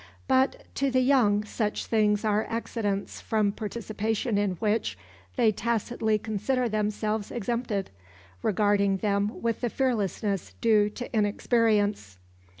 But 0.27 0.63
to 0.73 0.89
the 0.89 1.01
young 1.01 1.43
such 1.45 1.85
things 1.85 2.25
are 2.25 2.47
accidents 2.49 3.21
from 3.21 3.51
participation 3.51 4.35
in 4.35 4.53
which 4.53 4.97
they 5.35 5.51
tacitly 5.51 6.17
consider 6.17 6.67
themselves 6.67 7.29
exempted, 7.29 7.91
regarding 8.41 8.97
them 8.97 9.43
with 9.43 9.61
the 9.61 9.69
fearlessness 9.69 10.55
due 10.59 10.89
to 10.89 11.15
inexperience. 11.15 12.17